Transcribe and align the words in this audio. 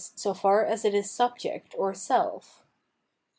so 0.15 0.33
far 0.33 0.65
as 0.65 0.83
it 0.83 0.95
is 0.95 1.11
subject 1.11 1.75
or 1.77 1.93
self. 1.93 2.63